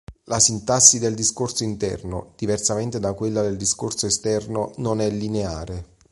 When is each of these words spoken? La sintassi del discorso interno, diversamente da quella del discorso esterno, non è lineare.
La 0.23 0.39
sintassi 0.39 0.97
del 0.97 1.13
discorso 1.13 1.63
interno, 1.63 2.33
diversamente 2.35 2.99
da 2.99 3.13
quella 3.13 3.43
del 3.43 3.55
discorso 3.55 4.07
esterno, 4.07 4.71
non 4.77 4.99
è 4.99 5.07
lineare. 5.11 5.97